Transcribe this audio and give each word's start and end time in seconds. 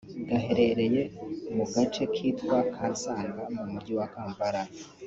gaherereye 0.29 1.01
mu 1.55 1.65
gace 1.73 2.03
kitwa 2.13 2.57
Kansanga 2.73 3.41
mu 3.55 3.63
Mujyi 3.71 3.93
wa 3.99 4.07
Kampala 4.13 4.63